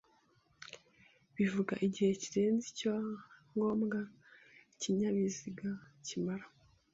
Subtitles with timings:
[1.35, 2.95] bivuga igihe kirenze icya
[3.51, 3.99] ngombwa
[4.73, 5.69] ikinyabiziga
[6.05, 6.45] kimara